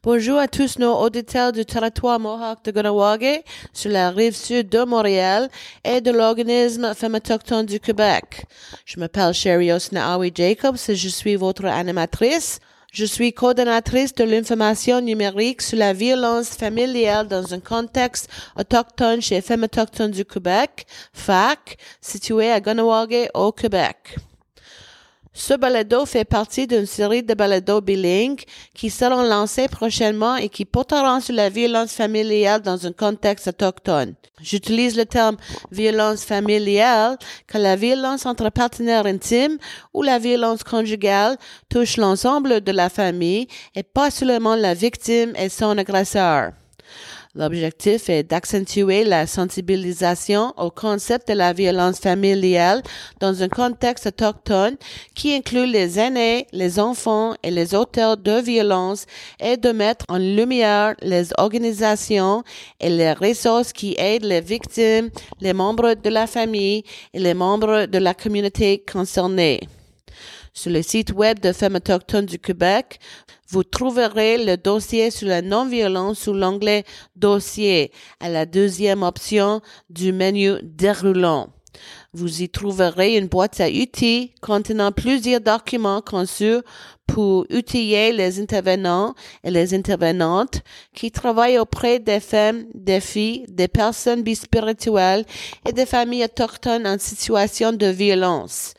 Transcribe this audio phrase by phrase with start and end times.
[0.00, 3.42] Bonjour à tous nos auditeurs du territoire Mohawk de Ganawage
[3.72, 5.48] sur la rive sud de Montréal
[5.84, 8.46] et de l'organisme Femmes autochtones du Québec.
[8.84, 12.58] Je m'appelle Sherry Osnaawi Jacobs et je suis votre animatrice.
[12.92, 18.28] Je suis coordonnatrice de l'information numérique sur la violence familiale dans un contexte
[18.58, 24.16] autochtone chez Femmes autochtones du Québec, FAC, situé à Ganawage au Québec.
[25.34, 28.42] Ce balado fait partie d'une série de balados bilingues
[28.74, 34.14] qui seront lancés prochainement et qui porteront sur la violence familiale dans un contexte autochtone.
[34.42, 35.38] J'utilise le terme
[35.70, 39.56] violence familiale car la violence entre partenaires intimes
[39.94, 41.38] ou la violence conjugale
[41.70, 46.52] touche l'ensemble de la famille et pas seulement la victime et son agresseur.
[47.34, 52.82] L'objectif est d'accentuer la sensibilisation au concept de la violence familiale
[53.20, 54.76] dans un contexte autochtone
[55.14, 59.06] qui inclut les aînés, les enfants et les auteurs de violence
[59.40, 62.44] et de mettre en lumière les organisations
[62.78, 65.08] et les ressources qui aident les victimes,
[65.40, 69.60] les membres de la famille et les membres de la communauté concernée.
[70.54, 73.00] Sur le site web de Femmes autochtones du Québec,
[73.48, 76.84] vous trouverez le dossier sur la non-violence sous l'onglet
[77.16, 81.48] Dossier à la deuxième option du menu déroulant.
[82.12, 86.58] Vous y trouverez une boîte à outils contenant plusieurs documents conçus
[87.12, 90.62] pour outiller les intervenants et les intervenantes
[90.94, 95.26] qui travaillent auprès des femmes, des filles, des personnes bispirituelles
[95.68, 98.72] et des familles autochtones en situation de violence.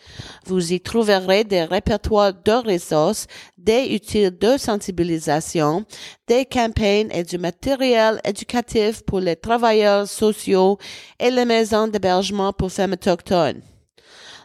[0.47, 5.85] Vous y trouverez des répertoires de ressources, des outils de sensibilisation,
[6.27, 10.79] des campagnes et du matériel éducatif pour les travailleurs sociaux
[11.19, 13.61] et les maisons d'hébergement pour femmes autochtones.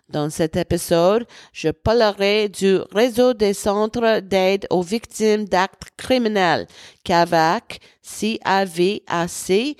[0.08, 6.66] Dans cet épisode, je parlerai du réseau des centres d'aide aux victimes d'actes criminels,
[7.04, 9.76] CAVAC, C-A-V-A-C,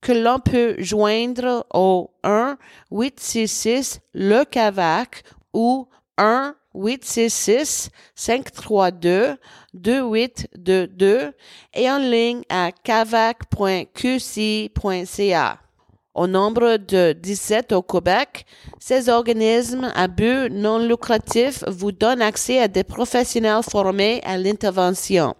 [0.00, 2.58] que l'on peut joindre au 1
[2.90, 5.22] 866 le CAVAC
[5.52, 5.86] ou
[6.18, 9.36] 1 866 532
[9.74, 11.32] 2822
[11.74, 13.50] et en ligne à cavac.qc.ca.
[16.12, 18.44] Au nombre de 17 au Québec,
[18.80, 25.36] ces organismes à but non lucratif vous donnent accès à des professionnels formés à l'intervention.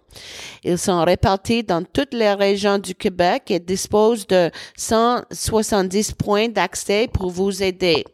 [0.63, 7.09] Ils sont répartis dans toutes les régions du Québec et disposent de 170 points d'accès
[7.13, 8.05] pour vous aider.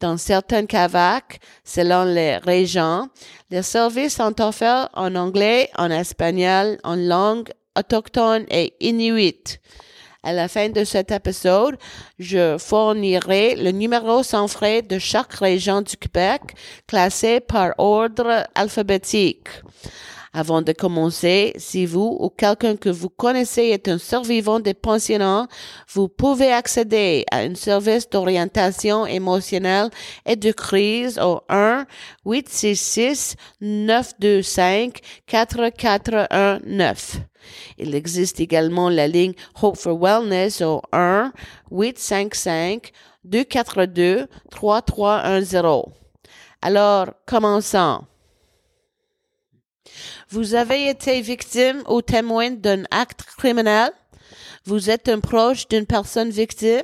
[0.00, 3.08] Dans certains CAVAC, selon les régions,
[3.50, 9.60] les services sont offerts en anglais, en espagnol, en langue autochtone et inuit.
[10.26, 11.76] À la fin de cet épisode,
[12.18, 16.40] je fournirai le numéro sans frais de chaque région du Québec,
[16.86, 19.48] classé par ordre alphabétique.
[20.32, 25.46] Avant de commencer, si vous ou quelqu'un que vous connaissez est un survivant des pensionnats,
[25.92, 29.90] vous pouvez accéder à un service d'orientation émotionnelle
[30.24, 31.84] et de crise au 1
[32.24, 37.20] 866 925 4419.
[37.78, 41.32] Il existe également la ligne Hope for Wellness au 1
[41.70, 42.92] 855
[43.24, 45.92] 242 3310.
[46.62, 48.04] Alors, commençons.
[50.30, 53.90] Vous avez été victime ou témoin d'un acte criminel?
[54.64, 56.82] Vous êtes un proche d'une personne victime?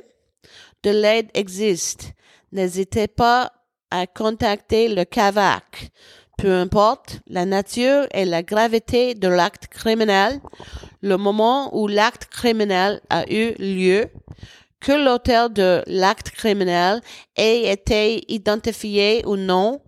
[0.83, 2.13] De l'aide existe.
[2.51, 3.51] N'hésitez pas
[3.89, 5.91] à contacter le CAVAC.
[6.41, 10.41] Peu importe la nature et la gravité de l'acte criminel,
[11.03, 14.07] le moment où l'acte criminel a eu lieu,
[14.79, 17.01] que l'auteur de l'acte criminel
[17.35, 19.81] ait été identifié ou non,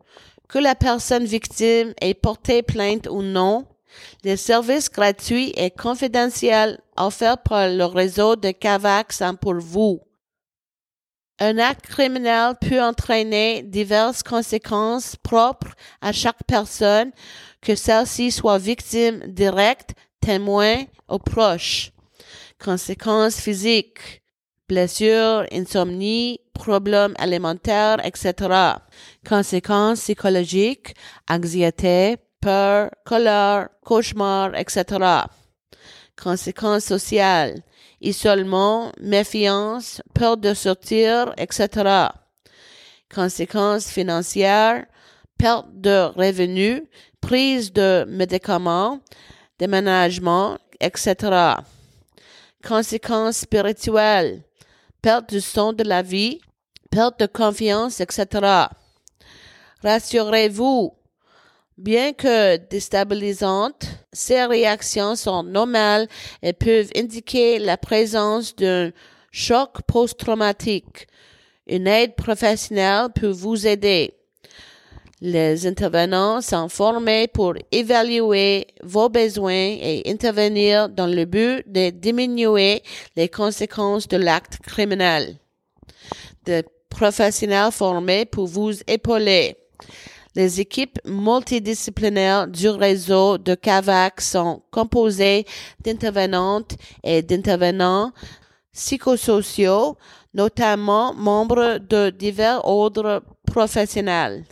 [0.48, 3.66] que la personne victime ait porté plainte ou non,
[4.24, 10.02] les services gratuits et confidentiels offerts par le réseau de CAVAC sont pour vous.
[11.40, 17.12] Un acte criminel peut entraîner diverses conséquences propres à chaque personne,
[17.62, 21.92] que celle-ci soit victime directe, témoin ou proche.
[22.64, 24.22] Conséquences physiques,
[24.70, 28.78] blessures, insomnie, problèmes alimentaires, etc.
[29.28, 30.96] Conséquences psychologiques,
[31.30, 35.26] anxiété, peur, colère, cauchemar, etc.
[36.22, 37.64] Conséquences sociales,
[38.04, 42.10] isolement, méfiance, peur de sortir, etc.
[43.14, 44.86] Conséquences financières,
[45.38, 46.84] perte de revenus,
[47.22, 49.00] prise de médicaments,
[49.58, 51.56] déménagement, etc.
[52.66, 54.44] Conséquences spirituelles,
[55.02, 56.40] perte du son de la vie,
[56.92, 58.68] perte de confiance, etc.
[59.82, 60.94] Rassurez-vous,
[61.78, 66.08] Bien que déstabilisantes, ces réactions sont normales
[66.44, 68.92] et peuvent indiquer la présence d'un
[69.32, 71.08] choc post-traumatique.
[71.66, 74.14] Une aide professionnelle peut vous aider.
[75.20, 82.84] Les intervenants sont formés pour évaluer vos besoins et intervenir dans le but de diminuer
[83.16, 85.38] les conséquences de l'acte criminel.
[86.44, 89.56] Des professionnels formés pour vous épauler.
[90.36, 95.46] Les équipes multidisciplinaires du réseau de CAVAC sont composées
[95.84, 98.12] d'intervenantes et d'intervenants
[98.72, 99.96] psychosociaux,
[100.34, 104.46] notamment membres de divers ordres professionnels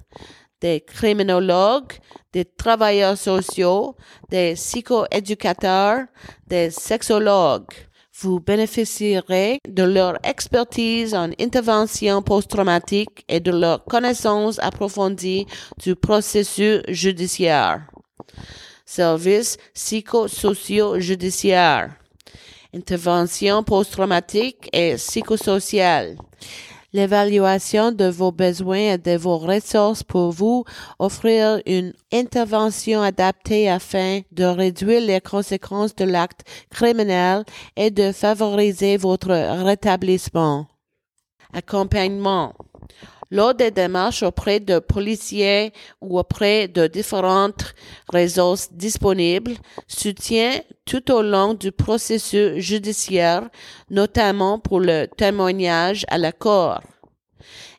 [0.61, 1.93] des criminologues,
[2.31, 3.95] des travailleurs sociaux,
[4.29, 6.05] des psychoéducateurs,
[6.47, 7.73] des sexologues.
[8.21, 15.47] Vous bénéficierez de leur expertise en intervention post-traumatique et de leur connaissance approfondie
[15.81, 17.87] du processus judiciaire.
[18.85, 21.95] Service psychosocio-judiciaire.
[22.75, 26.15] Intervention post-traumatique et psychosociale
[26.93, 30.65] l'évaluation de vos besoins et de vos ressources pour vous
[30.99, 37.43] offrir une intervention adaptée afin de réduire les conséquences de l'acte criminel
[37.75, 39.31] et de favoriser votre
[39.63, 40.67] rétablissement.
[41.53, 42.53] Accompagnement.
[43.33, 47.73] Lors des démarches auprès de policiers ou auprès de différentes
[48.11, 49.53] ressources disponibles,
[49.87, 53.49] soutien tout au long du processus judiciaire,
[53.89, 56.81] notamment pour le témoignage à la cour.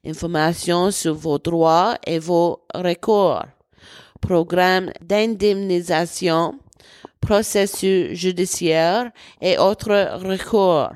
[0.06, 3.42] Informations sur vos droits et vos recours.
[4.22, 6.58] Programme d'indemnisation,
[7.20, 9.10] processus judiciaire
[9.42, 10.92] et autres recours.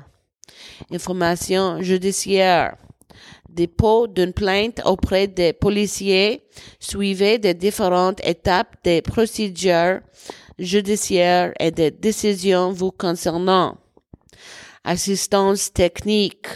[0.91, 2.75] Information judiciaire
[3.57, 6.43] dépôt d'une plainte auprès des policiers
[6.79, 9.99] suivait des différentes étapes des procédures
[10.59, 13.77] judiciaires et des décisions vous concernant.
[14.83, 16.47] Assistance technique.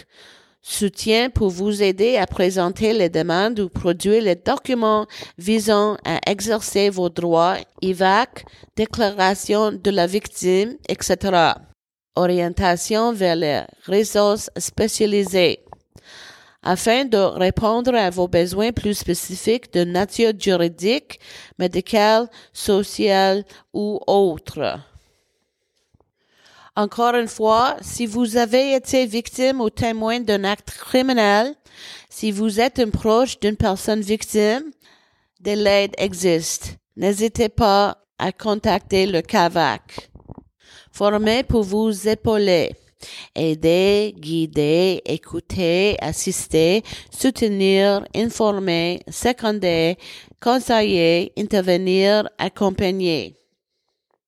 [0.64, 5.08] Soutien pour vous aider à présenter les demandes ou produire les documents
[5.40, 8.46] visant à exercer vos droits, IVAC,
[8.78, 11.16] déclaration de la victime, etc.
[12.16, 15.62] Orientation vers les ressources spécialisées
[16.64, 21.20] afin de répondre à vos besoins plus spécifiques de nature juridique,
[21.58, 23.44] médicale, sociale
[23.74, 24.80] ou autre.
[26.76, 31.54] Encore une fois, si vous avez été victime ou témoin d'un acte criminel,
[32.10, 34.72] si vous êtes un proche d'une personne victime,
[35.42, 36.78] de l'aide existe.
[36.96, 40.12] N'hésitez pas à contacter le CAVAC.
[40.92, 42.76] Formé pour vous épauler
[43.36, 49.98] aider, guider, écouter, assister, soutenir, informer, seconder,
[50.40, 53.36] conseiller, intervenir, accompagner.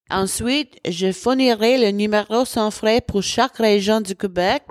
[0.10, 4.64] Ensuite, je fournirai le numéro sans frais pour chaque région du Québec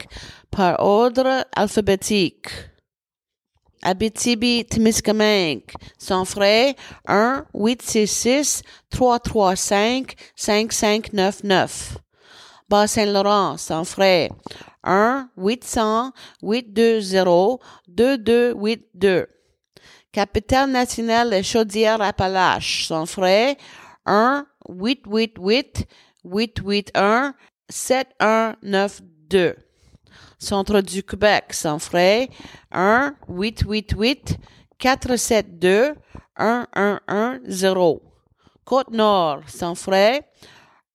[0.51, 2.47] par ordre alphabétique.
[3.83, 5.65] Abitibi Témiscamingue,
[5.99, 6.77] sans frais
[7.09, 12.02] 1 866 335 5599.
[12.73, 14.31] Bas-Saint-Laurent, sans frais.
[14.83, 19.27] 1 800 820 2282.
[20.11, 23.59] Capitale nationale et Chaudière-Appalaches, sans frais.
[24.07, 25.87] 1 888
[26.25, 27.35] 881
[27.69, 29.55] 7192.
[30.39, 32.31] Centre du Québec, sans frais.
[32.71, 34.39] 1 888
[34.79, 35.93] 472
[36.39, 38.01] 1110.
[38.65, 40.27] Côte-Nord, sans frais.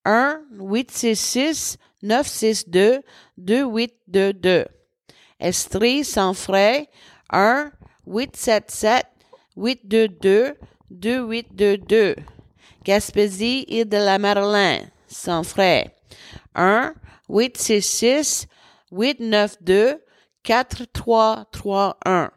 [0.07, 3.01] 1 866 962
[3.37, 4.65] 2822.
[5.37, 6.87] Estrie sans frais
[7.29, 7.71] 1
[8.05, 9.05] 877
[9.57, 10.55] 822
[10.91, 12.15] 2822.
[12.85, 15.93] Gaspésie, île de la Madeleine sans frais
[16.55, 16.93] 1
[17.27, 18.47] 866
[18.91, 19.97] 892
[20.43, 22.31] 4331.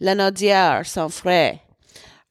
[0.00, 1.62] Lanaudière sans frais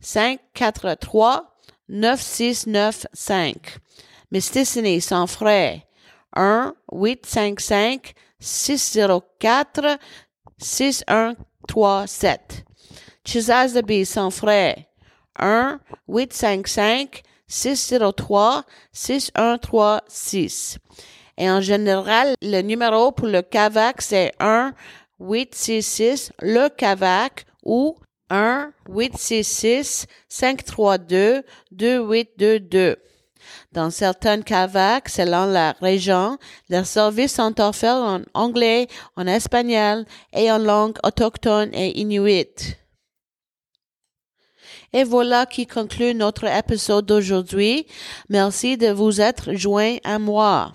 [0.00, 1.54] 543
[1.88, 3.80] 9695.
[4.30, 5.86] Mysticiny, sans frais.
[6.34, 9.98] 1 855 604
[10.58, 12.64] 6137.
[13.24, 14.88] Chisazabi sans frais.
[15.38, 20.78] 1 855 603 6136.
[21.38, 24.74] Et en général, le numéro pour le CAVAC, c'est 1
[25.20, 27.96] 866 le CAVAC ou
[28.30, 32.96] 1 866 532 2822.
[33.72, 40.50] Dans certains CAVAC, selon la région, les services sont offerts en anglais, en espagnol et
[40.50, 42.76] en langue autochtone et inuit.
[44.92, 47.86] Et voilà qui conclut notre épisode d'aujourd'hui.
[48.30, 50.72] Merci de vous être joint à moi.